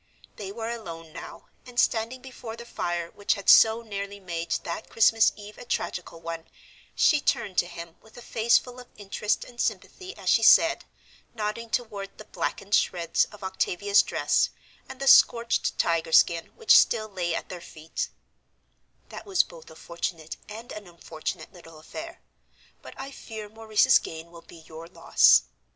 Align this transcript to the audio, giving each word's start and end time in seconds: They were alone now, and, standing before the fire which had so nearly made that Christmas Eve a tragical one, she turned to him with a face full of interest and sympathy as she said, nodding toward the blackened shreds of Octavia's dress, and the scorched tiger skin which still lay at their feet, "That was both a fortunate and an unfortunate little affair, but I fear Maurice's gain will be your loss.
They 0.35 0.51
were 0.51 0.71
alone 0.71 1.13
now, 1.13 1.49
and, 1.63 1.79
standing 1.79 2.23
before 2.23 2.55
the 2.55 2.65
fire 2.65 3.11
which 3.11 3.35
had 3.35 3.47
so 3.51 3.83
nearly 3.83 4.19
made 4.19 4.49
that 4.63 4.89
Christmas 4.89 5.31
Eve 5.35 5.59
a 5.59 5.63
tragical 5.65 6.19
one, 6.19 6.47
she 6.95 7.21
turned 7.21 7.59
to 7.59 7.67
him 7.67 7.97
with 8.01 8.17
a 8.17 8.21
face 8.23 8.57
full 8.57 8.79
of 8.79 8.87
interest 8.97 9.43
and 9.45 9.61
sympathy 9.61 10.17
as 10.17 10.27
she 10.27 10.41
said, 10.41 10.85
nodding 11.35 11.69
toward 11.69 12.17
the 12.17 12.25
blackened 12.25 12.73
shreds 12.73 13.25
of 13.25 13.43
Octavia's 13.43 14.01
dress, 14.01 14.49
and 14.89 14.99
the 14.99 15.05
scorched 15.05 15.77
tiger 15.77 16.11
skin 16.11 16.47
which 16.55 16.75
still 16.75 17.07
lay 17.07 17.35
at 17.35 17.49
their 17.49 17.61
feet, 17.61 18.09
"That 19.09 19.27
was 19.27 19.43
both 19.43 19.69
a 19.69 19.75
fortunate 19.75 20.35
and 20.49 20.71
an 20.71 20.87
unfortunate 20.87 21.53
little 21.53 21.77
affair, 21.77 22.21
but 22.81 22.95
I 22.97 23.11
fear 23.11 23.49
Maurice's 23.49 23.99
gain 23.99 24.31
will 24.31 24.41
be 24.41 24.63
your 24.67 24.87
loss. 24.87 25.43